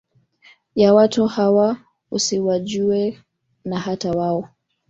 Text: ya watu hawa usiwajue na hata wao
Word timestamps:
ya 0.75 0.93
watu 0.93 1.25
hawa 1.27 1.77
usiwajue 2.11 3.19
na 3.65 3.79
hata 3.79 4.11
wao 4.11 4.49